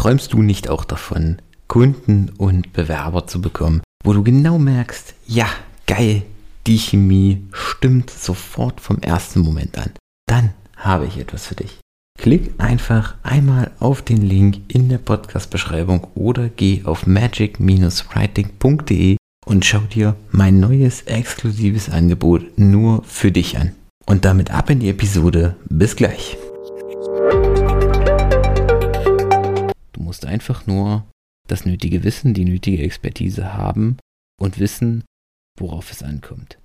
Träumst 0.00 0.32
du 0.32 0.40
nicht 0.40 0.70
auch 0.70 0.86
davon, 0.86 1.36
Kunden 1.68 2.30
und 2.38 2.72
Bewerber 2.72 3.26
zu 3.26 3.42
bekommen, 3.42 3.82
wo 4.02 4.14
du 4.14 4.22
genau 4.22 4.58
merkst, 4.58 5.12
ja, 5.26 5.46
geil, 5.86 6.22
die 6.66 6.78
Chemie 6.78 7.44
stimmt 7.52 8.08
sofort 8.08 8.80
vom 8.80 9.00
ersten 9.00 9.40
Moment 9.40 9.76
an. 9.76 9.90
Dann 10.26 10.54
habe 10.74 11.04
ich 11.04 11.18
etwas 11.18 11.48
für 11.48 11.56
dich. 11.56 11.80
Klick 12.18 12.54
einfach 12.56 13.16
einmal 13.22 13.72
auf 13.78 14.00
den 14.00 14.22
Link 14.22 14.62
in 14.68 14.88
der 14.88 14.96
Podcast-Beschreibung 14.96 16.06
oder 16.14 16.48
geh 16.48 16.80
auf 16.84 17.06
magic-writing.de 17.06 19.18
und 19.44 19.66
schau 19.66 19.80
dir 19.80 20.16
mein 20.30 20.60
neues 20.60 21.02
exklusives 21.02 21.90
Angebot 21.90 22.58
nur 22.58 23.04
für 23.04 23.32
dich 23.32 23.58
an. 23.58 23.72
Und 24.06 24.24
damit 24.24 24.50
ab 24.50 24.70
in 24.70 24.80
die 24.80 24.88
Episode. 24.88 25.56
Bis 25.68 25.94
gleich. 25.94 26.38
Einfach 30.30 30.66
nur 30.66 31.04
das 31.48 31.66
nötige 31.66 32.04
Wissen, 32.04 32.32
die 32.32 32.44
nötige 32.44 32.82
Expertise 32.82 33.52
haben 33.52 33.98
und 34.40 34.58
wissen, 34.58 35.04
worauf 35.58 35.90
es 35.90 36.02
ankommt. 36.02 36.58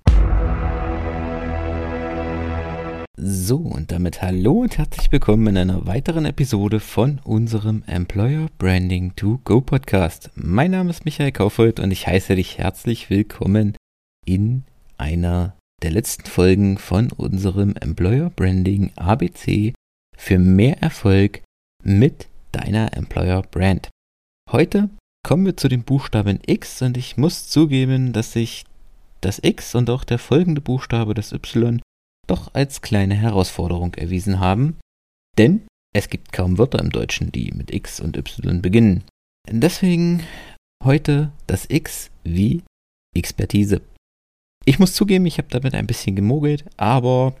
So, 3.18 3.56
und 3.56 3.90
damit 3.90 4.22
hallo 4.22 4.60
und 4.60 4.78
herzlich 4.78 5.10
willkommen 5.10 5.48
in 5.48 5.56
einer 5.56 5.86
weiteren 5.86 6.26
Episode 6.26 6.80
von 6.80 7.18
unserem 7.24 7.82
Employer 7.86 8.48
Branding 8.58 9.16
to 9.16 9.40
Go 9.42 9.60
Podcast. 9.60 10.30
Mein 10.34 10.70
Name 10.70 10.90
ist 10.90 11.04
Michael 11.04 11.32
Kaufold 11.32 11.80
und 11.80 11.90
ich 11.90 12.06
heiße 12.06 12.36
dich 12.36 12.58
herzlich 12.58 13.10
willkommen 13.10 13.76
in 14.24 14.64
einer 14.96 15.56
der 15.82 15.90
letzten 15.90 16.26
Folgen 16.26 16.78
von 16.78 17.10
unserem 17.10 17.74
Employer 17.74 18.30
Branding 18.30 18.92
ABC 18.96 19.72
für 20.16 20.38
mehr 20.38 20.82
Erfolg 20.82 21.42
mit 21.82 22.28
deiner 22.56 22.96
Employer 22.96 23.42
Brand. 23.42 23.90
Heute 24.50 24.88
kommen 25.22 25.44
wir 25.44 25.56
zu 25.56 25.68
dem 25.68 25.82
Buchstaben 25.82 26.40
X 26.46 26.80
und 26.80 26.96
ich 26.96 27.16
muss 27.16 27.48
zugeben, 27.48 28.12
dass 28.12 28.32
sich 28.32 28.64
das 29.20 29.40
X 29.42 29.74
und 29.74 29.90
auch 29.90 30.04
der 30.04 30.18
folgende 30.18 30.62
Buchstabe, 30.62 31.12
das 31.12 31.32
Y, 31.32 31.82
doch 32.26 32.54
als 32.54 32.80
kleine 32.80 33.14
Herausforderung 33.14 33.94
erwiesen 33.94 34.40
haben, 34.40 34.78
denn 35.36 35.66
es 35.94 36.08
gibt 36.08 36.32
kaum 36.32 36.56
Wörter 36.58 36.78
im 36.78 36.90
Deutschen, 36.90 37.30
die 37.30 37.52
mit 37.52 37.72
X 37.72 38.00
und 38.00 38.16
Y 38.16 38.62
beginnen. 38.62 39.04
Deswegen 39.48 40.22
heute 40.82 41.32
das 41.46 41.68
X 41.68 42.10
wie 42.24 42.62
Expertise. 43.14 43.82
Ich 44.64 44.78
muss 44.78 44.94
zugeben, 44.94 45.26
ich 45.26 45.38
habe 45.38 45.48
damit 45.48 45.74
ein 45.74 45.86
bisschen 45.86 46.16
gemogelt, 46.16 46.64
aber 46.76 47.36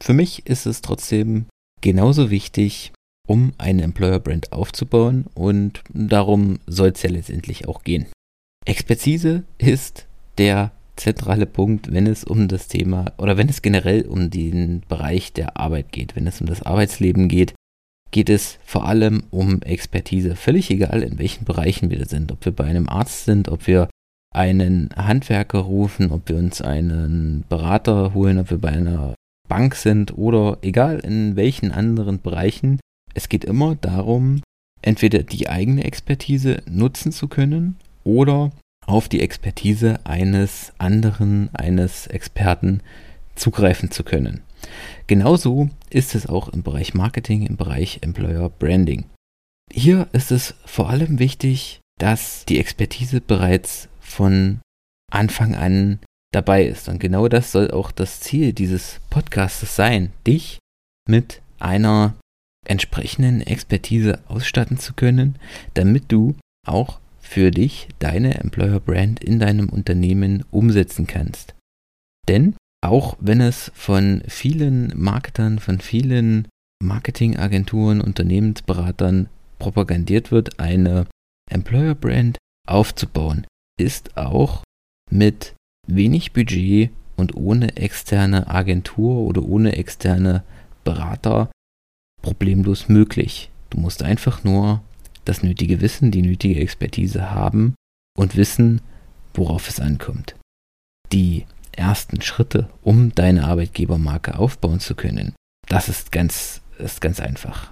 für 0.00 0.14
mich 0.14 0.46
ist 0.46 0.66
es 0.66 0.80
trotzdem 0.80 1.46
genauso 1.80 2.30
wichtig, 2.30 2.92
um 3.30 3.52
eine 3.58 3.82
Employer 3.82 4.18
Brand 4.18 4.50
aufzubauen 4.50 5.26
und 5.34 5.84
darum 5.94 6.58
soll 6.66 6.88
es 6.88 7.02
ja 7.04 7.10
letztendlich 7.10 7.68
auch 7.68 7.84
gehen. 7.84 8.06
Expertise 8.66 9.44
ist 9.56 10.06
der 10.36 10.72
zentrale 10.96 11.46
Punkt, 11.46 11.92
wenn 11.92 12.08
es 12.08 12.24
um 12.24 12.48
das 12.48 12.66
Thema 12.66 13.12
oder 13.18 13.36
wenn 13.36 13.48
es 13.48 13.62
generell 13.62 14.02
um 14.02 14.30
den 14.30 14.82
Bereich 14.88 15.32
der 15.32 15.56
Arbeit 15.56 15.92
geht, 15.92 16.16
wenn 16.16 16.26
es 16.26 16.40
um 16.40 16.48
das 16.48 16.62
Arbeitsleben 16.62 17.28
geht, 17.28 17.54
geht 18.10 18.28
es 18.28 18.58
vor 18.64 18.88
allem 18.88 19.22
um 19.30 19.62
Expertise. 19.62 20.34
Völlig 20.34 20.68
egal, 20.68 21.04
in 21.04 21.20
welchen 21.20 21.44
Bereichen 21.44 21.88
wir 21.88 22.04
sind, 22.06 22.32
ob 22.32 22.44
wir 22.44 22.50
bei 22.50 22.64
einem 22.64 22.88
Arzt 22.88 23.26
sind, 23.26 23.48
ob 23.48 23.68
wir 23.68 23.88
einen 24.34 24.90
Handwerker 24.96 25.60
rufen, 25.60 26.10
ob 26.10 26.28
wir 26.28 26.36
uns 26.36 26.62
einen 26.62 27.44
Berater 27.48 28.12
holen, 28.12 28.38
ob 28.38 28.50
wir 28.50 28.58
bei 28.58 28.70
einer 28.70 29.14
Bank 29.48 29.76
sind 29.76 30.18
oder 30.18 30.58
egal 30.62 30.98
in 30.98 31.36
welchen 31.36 31.70
anderen 31.70 32.20
Bereichen. 32.20 32.80
Es 33.14 33.28
geht 33.28 33.44
immer 33.44 33.74
darum, 33.76 34.42
entweder 34.82 35.22
die 35.22 35.48
eigene 35.48 35.84
Expertise 35.84 36.62
nutzen 36.66 37.12
zu 37.12 37.28
können 37.28 37.76
oder 38.04 38.50
auf 38.86 39.08
die 39.08 39.20
Expertise 39.20 40.00
eines 40.04 40.72
anderen, 40.78 41.54
eines 41.54 42.06
Experten 42.06 42.82
zugreifen 43.34 43.90
zu 43.90 44.04
können. 44.04 44.42
Genauso 45.06 45.70
ist 45.90 46.14
es 46.14 46.26
auch 46.26 46.48
im 46.48 46.62
Bereich 46.62 46.94
Marketing, 46.94 47.46
im 47.46 47.56
Bereich 47.56 48.00
Employer 48.02 48.50
Branding. 48.50 49.06
Hier 49.72 50.08
ist 50.12 50.32
es 50.32 50.54
vor 50.64 50.90
allem 50.90 51.18
wichtig, 51.18 51.80
dass 51.98 52.44
die 52.46 52.58
Expertise 52.58 53.20
bereits 53.20 53.88
von 54.00 54.60
Anfang 55.12 55.54
an 55.54 56.00
dabei 56.32 56.64
ist. 56.64 56.88
Und 56.88 56.98
genau 56.98 57.28
das 57.28 57.52
soll 57.52 57.70
auch 57.70 57.90
das 57.90 58.20
Ziel 58.20 58.52
dieses 58.52 59.00
Podcasts 59.10 59.76
sein, 59.76 60.12
dich 60.26 60.58
mit 61.08 61.42
einer 61.58 62.14
entsprechenden 62.66 63.40
Expertise 63.40 64.20
ausstatten 64.28 64.78
zu 64.78 64.94
können, 64.94 65.36
damit 65.74 66.12
du 66.12 66.36
auch 66.66 67.00
für 67.20 67.50
dich 67.50 67.88
deine 67.98 68.40
Employer 68.40 68.80
Brand 68.80 69.22
in 69.22 69.38
deinem 69.38 69.68
Unternehmen 69.68 70.44
umsetzen 70.50 71.06
kannst. 71.06 71.54
Denn 72.28 72.54
auch 72.82 73.16
wenn 73.20 73.40
es 73.40 73.70
von 73.74 74.22
vielen 74.26 74.92
Marketern, 74.96 75.58
von 75.58 75.80
vielen 75.80 76.48
Marketingagenturen, 76.82 78.00
Unternehmensberatern 78.00 79.28
propagandiert 79.58 80.32
wird, 80.32 80.58
eine 80.58 81.06
Employer 81.50 81.94
Brand 81.94 82.38
aufzubauen, 82.66 83.46
ist 83.78 84.16
auch 84.16 84.64
mit 85.10 85.54
wenig 85.86 86.32
Budget 86.32 86.90
und 87.16 87.36
ohne 87.36 87.76
externe 87.76 88.48
Agentur 88.48 89.16
oder 89.16 89.42
ohne 89.42 89.76
externe 89.76 90.42
Berater 90.84 91.50
problemlos 92.22 92.88
möglich. 92.88 93.50
Du 93.70 93.78
musst 93.78 94.02
einfach 94.02 94.44
nur 94.44 94.82
das 95.24 95.42
nötige 95.42 95.80
Wissen, 95.80 96.10
die 96.10 96.22
nötige 96.22 96.60
Expertise 96.60 97.30
haben 97.30 97.74
und 98.16 98.36
wissen, 98.36 98.80
worauf 99.34 99.68
es 99.68 99.80
ankommt. 99.80 100.34
Die 101.12 101.46
ersten 101.72 102.20
Schritte, 102.20 102.68
um 102.82 103.14
deine 103.14 103.44
Arbeitgebermarke 103.44 104.38
aufbauen 104.38 104.80
zu 104.80 104.94
können, 104.94 105.34
das 105.68 105.88
ist 105.88 106.12
ganz, 106.12 106.62
ist 106.78 107.00
ganz 107.00 107.20
einfach. 107.20 107.70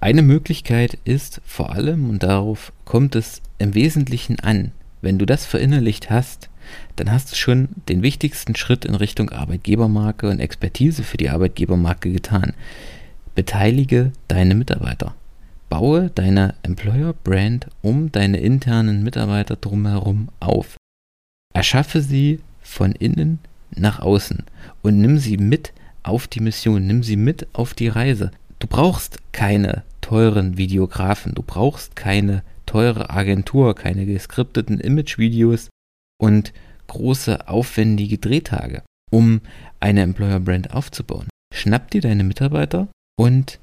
Eine 0.00 0.22
Möglichkeit 0.22 0.98
ist 1.04 1.40
vor 1.44 1.72
allem, 1.72 2.08
und 2.08 2.22
darauf 2.22 2.72
kommt 2.84 3.16
es 3.16 3.42
im 3.58 3.74
Wesentlichen 3.74 4.38
an, 4.40 4.72
wenn 5.00 5.18
du 5.18 5.26
das 5.26 5.44
verinnerlicht 5.44 6.10
hast, 6.10 6.50
dann 6.96 7.10
hast 7.10 7.32
du 7.32 7.36
schon 7.36 7.68
den 7.88 8.02
wichtigsten 8.02 8.54
Schritt 8.54 8.84
in 8.84 8.94
Richtung 8.94 9.30
Arbeitgebermarke 9.30 10.28
und 10.28 10.40
Expertise 10.40 11.02
für 11.02 11.16
die 11.16 11.30
Arbeitgebermarke 11.30 12.12
getan. 12.12 12.54
Beteilige 13.38 14.10
deine 14.26 14.56
Mitarbeiter. 14.56 15.14
Baue 15.68 16.10
deine 16.12 16.56
Employer 16.64 17.12
Brand 17.12 17.68
um 17.82 18.10
deine 18.10 18.40
internen 18.40 19.04
Mitarbeiter 19.04 19.54
drumherum 19.54 20.28
auf. 20.40 20.76
Erschaffe 21.54 22.02
sie 22.02 22.40
von 22.62 22.90
innen 22.90 23.38
nach 23.70 24.00
außen 24.00 24.42
und 24.82 24.98
nimm 24.98 25.18
sie 25.18 25.36
mit 25.36 25.72
auf 26.02 26.26
die 26.26 26.40
Mission, 26.40 26.84
nimm 26.88 27.04
sie 27.04 27.14
mit 27.14 27.46
auf 27.52 27.74
die 27.74 27.86
Reise. 27.86 28.32
Du 28.58 28.66
brauchst 28.66 29.18
keine 29.30 29.84
teuren 30.00 30.58
Videografen, 30.58 31.36
du 31.36 31.44
brauchst 31.44 31.94
keine 31.94 32.42
teure 32.66 33.10
Agentur, 33.10 33.76
keine 33.76 34.04
geskripteten 34.04 34.80
Imagevideos 34.80 35.68
und 36.20 36.52
große 36.88 37.46
aufwendige 37.46 38.18
Drehtage, 38.18 38.82
um 39.12 39.42
eine 39.78 40.02
Employer 40.02 40.40
Brand 40.40 40.74
aufzubauen. 40.74 41.28
Schnapp 41.54 41.92
dir 41.92 42.00
deine 42.00 42.24
Mitarbeiter 42.24 42.88
und 43.18 43.58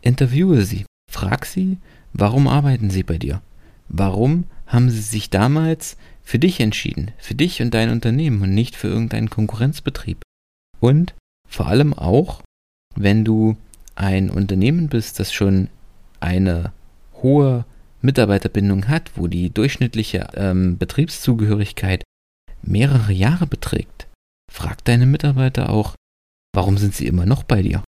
interviewe 0.00 0.62
sie. 0.62 0.86
Frag 1.10 1.46
sie, 1.46 1.76
warum 2.12 2.48
arbeiten 2.48 2.90
sie 2.90 3.02
bei 3.02 3.18
dir? 3.18 3.42
Warum 3.88 4.44
haben 4.66 4.90
sie 4.90 5.02
sich 5.02 5.30
damals 5.30 5.96
für 6.24 6.40
dich 6.40 6.58
entschieden, 6.58 7.12
für 7.18 7.34
dich 7.36 7.62
und 7.62 7.72
dein 7.74 7.90
Unternehmen 7.90 8.42
und 8.42 8.54
nicht 8.54 8.74
für 8.74 8.88
irgendeinen 8.88 9.30
Konkurrenzbetrieb? 9.30 10.22
Und 10.80 11.14
vor 11.48 11.66
allem 11.66 11.94
auch, 11.94 12.42
wenn 12.96 13.24
du 13.24 13.56
ein 13.94 14.30
Unternehmen 14.30 14.88
bist, 14.88 15.20
das 15.20 15.32
schon 15.32 15.68
eine 16.18 16.72
hohe 17.22 17.64
Mitarbeiterbindung 18.00 18.88
hat, 18.88 19.12
wo 19.16 19.26
die 19.26 19.50
durchschnittliche 19.50 20.28
ähm, 20.34 20.78
Betriebszugehörigkeit 20.78 22.02
mehrere 22.62 23.12
Jahre 23.12 23.46
beträgt, 23.46 24.08
frag 24.50 24.84
deine 24.84 25.06
Mitarbeiter 25.06 25.70
auch, 25.70 25.94
warum 26.54 26.78
sind 26.78 26.94
sie 26.94 27.06
immer 27.06 27.26
noch 27.26 27.42
bei 27.42 27.62
dir? 27.62 27.82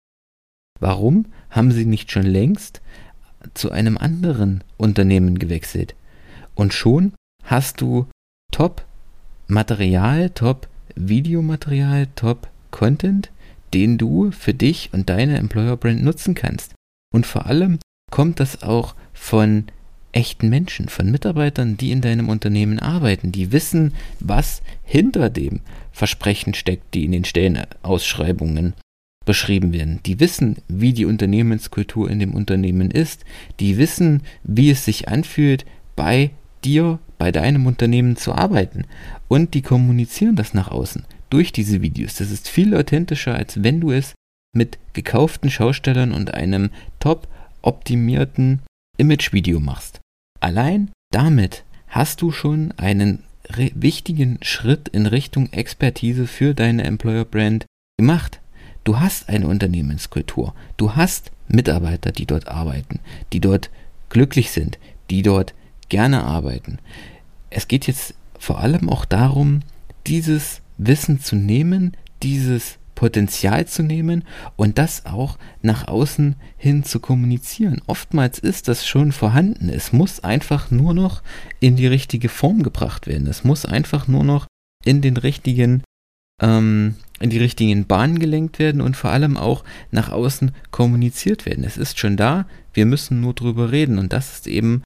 Warum 0.80 1.26
haben 1.50 1.72
sie 1.72 1.84
nicht 1.84 2.12
schon 2.12 2.26
längst 2.26 2.80
zu 3.54 3.70
einem 3.70 3.98
anderen 3.98 4.62
Unternehmen 4.76 5.38
gewechselt. 5.38 5.94
Und 6.54 6.72
schon 6.72 7.12
hast 7.44 7.80
du 7.80 8.06
Top-Material, 8.52 10.30
Top-Videomaterial, 10.30 12.08
Top-Content, 12.14 13.30
den 13.74 13.98
du 13.98 14.30
für 14.30 14.54
dich 14.54 14.90
und 14.92 15.08
deine 15.08 15.38
Employer-Brand 15.38 16.02
nutzen 16.02 16.34
kannst. 16.34 16.74
Und 17.14 17.26
vor 17.26 17.46
allem 17.46 17.78
kommt 18.10 18.40
das 18.40 18.62
auch 18.62 18.94
von 19.12 19.64
echten 20.12 20.48
Menschen, 20.48 20.88
von 20.88 21.10
Mitarbeitern, 21.10 21.76
die 21.76 21.92
in 21.92 22.00
deinem 22.00 22.28
Unternehmen 22.28 22.78
arbeiten, 22.78 23.30
die 23.30 23.52
wissen, 23.52 23.94
was 24.20 24.62
hinter 24.82 25.28
dem 25.28 25.60
Versprechen 25.92 26.54
steckt, 26.54 26.94
die 26.94 27.04
in 27.04 27.12
den 27.12 27.24
Stellenausschreibungen 27.24 28.74
beschrieben 29.28 29.74
werden. 29.74 30.00
Die 30.06 30.20
wissen, 30.20 30.56
wie 30.68 30.94
die 30.94 31.04
Unternehmenskultur 31.04 32.08
in 32.10 32.18
dem 32.18 32.32
Unternehmen 32.32 32.90
ist. 32.90 33.26
Die 33.60 33.76
wissen, 33.76 34.22
wie 34.42 34.70
es 34.70 34.86
sich 34.86 35.08
anfühlt, 35.08 35.66
bei 35.96 36.30
dir, 36.64 36.98
bei 37.18 37.30
deinem 37.30 37.66
Unternehmen 37.66 38.16
zu 38.16 38.32
arbeiten. 38.32 38.86
Und 39.28 39.52
die 39.52 39.60
kommunizieren 39.60 40.34
das 40.34 40.54
nach 40.54 40.70
außen 40.70 41.04
durch 41.28 41.52
diese 41.52 41.82
Videos. 41.82 42.14
Das 42.14 42.30
ist 42.30 42.48
viel 42.48 42.74
authentischer, 42.74 43.34
als 43.34 43.62
wenn 43.62 43.82
du 43.82 43.90
es 43.90 44.14
mit 44.56 44.78
gekauften 44.94 45.50
Schaustellern 45.50 46.12
und 46.12 46.32
einem 46.32 46.70
top 46.98 47.28
optimierten 47.60 48.62
Imagevideo 48.96 49.60
machst. 49.60 50.00
Allein 50.40 50.90
damit 51.12 51.64
hast 51.88 52.22
du 52.22 52.32
schon 52.32 52.72
einen 52.78 53.24
wichtigen 53.74 54.38
Schritt 54.40 54.88
in 54.88 55.04
Richtung 55.04 55.52
Expertise 55.52 56.26
für 56.26 56.54
deine 56.54 56.84
Employer 56.84 57.26
Brand 57.26 57.66
gemacht. 57.98 58.40
Du 58.88 58.98
hast 58.98 59.28
eine 59.28 59.48
Unternehmenskultur. 59.48 60.54
Du 60.78 60.96
hast 60.96 61.30
Mitarbeiter, 61.46 62.10
die 62.10 62.24
dort 62.24 62.48
arbeiten, 62.48 63.00
die 63.34 63.40
dort 63.40 63.68
glücklich 64.08 64.50
sind, 64.50 64.78
die 65.10 65.20
dort 65.20 65.52
gerne 65.90 66.24
arbeiten. 66.24 66.78
Es 67.50 67.68
geht 67.68 67.86
jetzt 67.86 68.14
vor 68.38 68.60
allem 68.60 68.88
auch 68.88 69.04
darum, 69.04 69.60
dieses 70.06 70.62
Wissen 70.78 71.20
zu 71.20 71.36
nehmen, 71.36 71.98
dieses 72.22 72.78
Potenzial 72.94 73.66
zu 73.66 73.82
nehmen 73.82 74.24
und 74.56 74.78
das 74.78 75.04
auch 75.04 75.36
nach 75.60 75.86
außen 75.86 76.36
hin 76.56 76.82
zu 76.82 76.98
kommunizieren. 76.98 77.82
Oftmals 77.86 78.38
ist 78.38 78.68
das 78.68 78.86
schon 78.86 79.12
vorhanden. 79.12 79.68
Es 79.68 79.92
muss 79.92 80.20
einfach 80.20 80.70
nur 80.70 80.94
noch 80.94 81.22
in 81.60 81.76
die 81.76 81.88
richtige 81.88 82.30
Form 82.30 82.62
gebracht 82.62 83.06
werden. 83.06 83.26
Es 83.26 83.44
muss 83.44 83.66
einfach 83.66 84.08
nur 84.08 84.24
noch 84.24 84.46
in 84.82 85.02
den 85.02 85.18
richtigen 85.18 85.82
ähm, 86.40 86.94
in 87.20 87.30
die 87.30 87.38
richtigen 87.38 87.86
Bahnen 87.86 88.18
gelenkt 88.18 88.58
werden 88.58 88.80
und 88.80 88.96
vor 88.96 89.10
allem 89.10 89.36
auch 89.36 89.64
nach 89.90 90.10
außen 90.10 90.52
kommuniziert 90.70 91.46
werden. 91.46 91.64
Es 91.64 91.76
ist 91.76 91.98
schon 91.98 92.16
da, 92.16 92.46
wir 92.72 92.86
müssen 92.86 93.20
nur 93.20 93.34
drüber 93.34 93.72
reden 93.72 93.98
und 93.98 94.12
das 94.12 94.32
ist 94.34 94.46
eben 94.46 94.82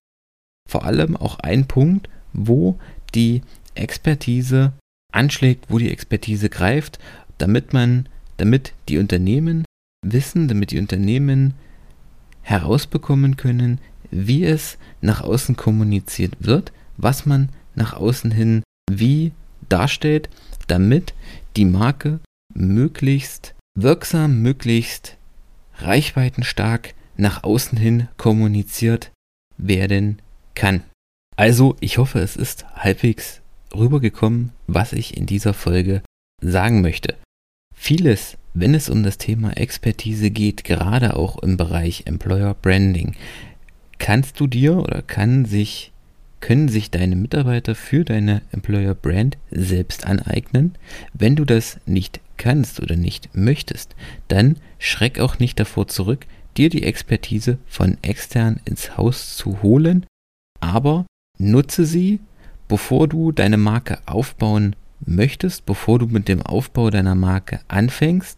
vor 0.68 0.84
allem 0.84 1.16
auch 1.16 1.38
ein 1.40 1.66
Punkt, 1.66 2.08
wo 2.32 2.78
die 3.14 3.42
Expertise 3.74 4.72
anschlägt, 5.12 5.66
wo 5.68 5.78
die 5.78 5.90
Expertise 5.90 6.48
greift 6.48 6.98
damit 7.42 7.72
man, 7.72 8.08
damit 8.36 8.72
die 8.88 8.98
Unternehmen 8.98 9.64
wissen, 10.06 10.46
damit 10.46 10.70
die 10.70 10.78
Unternehmen 10.78 11.54
herausbekommen 12.42 13.36
können, 13.36 13.80
wie 14.12 14.44
es 14.44 14.78
nach 15.00 15.22
außen 15.22 15.56
kommuniziert 15.56 16.36
wird, 16.38 16.72
was 16.96 17.26
man 17.26 17.48
nach 17.74 17.94
außen 17.94 18.30
hin 18.30 18.62
wie 18.88 19.32
darstellt, 19.68 20.28
damit 20.68 21.14
die 21.56 21.64
Marke 21.64 22.20
möglichst 22.54 23.54
wirksam, 23.74 24.42
möglichst 24.42 25.16
reichweitenstark 25.76 26.94
nach 27.16 27.44
außen 27.44 27.78
hin 27.78 28.08
kommuniziert 28.16 29.12
werden 29.56 30.20
kann. 30.54 30.82
Also, 31.36 31.76
ich 31.80 31.98
hoffe, 31.98 32.18
es 32.20 32.36
ist 32.36 32.66
halbwegs 32.74 33.40
rübergekommen, 33.74 34.52
was 34.66 34.92
ich 34.92 35.16
in 35.16 35.26
dieser 35.26 35.54
Folge 35.54 36.02
sagen 36.40 36.82
möchte. 36.82 37.16
Vieles, 37.74 38.36
wenn 38.54 38.74
es 38.74 38.90
um 38.90 39.02
das 39.02 39.18
Thema 39.18 39.56
Expertise 39.56 40.30
geht, 40.30 40.64
gerade 40.64 41.16
auch 41.16 41.38
im 41.42 41.56
Bereich 41.56 42.06
Employer 42.06 42.54
Branding, 42.54 43.14
kannst 43.98 44.40
du 44.40 44.46
dir 44.46 44.76
oder 44.76 45.02
kann 45.02 45.44
sich, 45.44 45.91
können 46.42 46.68
sich 46.68 46.90
deine 46.90 47.16
Mitarbeiter 47.16 47.74
für 47.74 48.04
deine 48.04 48.42
Employer 48.50 48.94
Brand 48.94 49.38
selbst 49.50 50.06
aneignen. 50.06 50.74
Wenn 51.14 51.36
du 51.36 51.46
das 51.46 51.80
nicht 51.86 52.20
kannst 52.36 52.80
oder 52.82 52.96
nicht 52.96 53.34
möchtest, 53.34 53.94
dann 54.28 54.56
schreck 54.78 55.20
auch 55.20 55.38
nicht 55.38 55.58
davor 55.58 55.88
zurück, 55.88 56.26
dir 56.58 56.68
die 56.68 56.82
Expertise 56.82 57.58
von 57.66 57.96
extern 58.02 58.60
ins 58.64 58.98
Haus 58.98 59.36
zu 59.36 59.62
holen, 59.62 60.04
aber 60.60 61.06
nutze 61.38 61.86
sie, 61.86 62.20
bevor 62.68 63.08
du 63.08 63.32
deine 63.32 63.56
Marke 63.56 64.00
aufbauen 64.06 64.74
möchtest, 65.06 65.64
bevor 65.64 66.00
du 66.00 66.08
mit 66.08 66.26
dem 66.26 66.42
Aufbau 66.42 66.90
deiner 66.90 67.14
Marke 67.14 67.60
anfängst, 67.68 68.36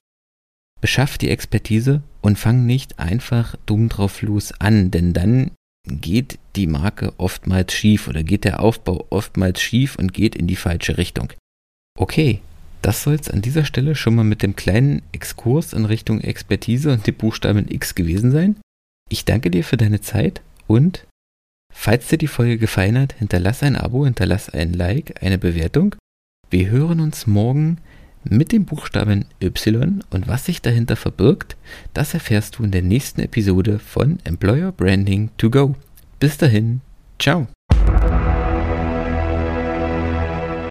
beschaff 0.81 1.17
die 1.17 1.31
Expertise 1.31 2.03
und 2.21 2.39
fang 2.39 2.67
nicht 2.67 2.99
einfach 2.99 3.57
dumm 3.65 3.89
drauf 3.89 4.21
los 4.21 4.53
an, 4.61 4.91
denn 4.91 5.15
dann 5.15 5.53
geht 5.87 6.39
die 6.57 6.67
Marke 6.67 7.13
oftmals 7.19 7.73
schief 7.73 8.09
oder 8.09 8.23
geht 8.23 8.45
der 8.45 8.61
Aufbau 8.61 9.07
oftmals 9.11 9.61
schief 9.61 9.97
und 9.97 10.13
geht 10.13 10.35
in 10.35 10.47
die 10.47 10.57
falsche 10.57 10.97
Richtung. 10.97 11.33
Okay, 11.99 12.41
das 12.83 13.03
soll 13.03 13.15
es 13.15 13.31
an 13.31 13.43
dieser 13.43 13.65
Stelle 13.65 13.95
schon 13.95 14.15
mal 14.15 14.25
mit 14.25 14.43
dem 14.43 14.57
kleinen 14.57 15.03
Exkurs 15.13 15.73
in 15.73 15.85
Richtung 15.85 16.21
Expertise 16.21 16.93
und 16.93 17.07
dem 17.07 17.15
Buchstaben 17.15 17.71
X 17.71 17.95
gewesen 17.95 18.31
sein. 18.31 18.57
Ich 19.11 19.25
danke 19.25 19.51
dir 19.51 19.65
für 19.65 19.77
deine 19.77 20.01
Zeit 20.01 20.43
und 20.67 21.07
falls 21.73 22.09
dir 22.09 22.19
die 22.19 22.27
Folge 22.27 22.59
gefallen 22.59 22.99
hat, 22.99 23.15
hinterlass 23.15 23.63
ein 23.63 23.77
Abo, 23.77 24.05
hinterlass 24.05 24.49
ein 24.49 24.73
Like, 24.73 25.23
eine 25.23 25.39
Bewertung 25.39 25.97
wir 26.55 26.71
hören 26.71 27.01
uns 27.01 27.27
morgen 27.27 27.79
mit 28.25 28.53
dem 28.53 28.65
Buchstaben 28.65 29.27
Y 29.43 30.03
und 30.11 30.29
was 30.29 30.47
sich 30.47 30.63
dahinter 30.63 30.97
verbirgt, 30.97 31.57
das 31.93 32.15
erfährst 32.15 32.59
du 32.59 32.65
in 32.65 32.71
der 32.71 32.83
nächsten 32.83 33.21
Episode 33.21 33.79
von 33.79 34.19
Employer 34.25 34.73
Branding 34.73 35.31
to 35.37 35.51
Go. 35.51 35.75
Bis 36.19 36.37
dahin, 36.37 36.81
ciao. 37.19 37.47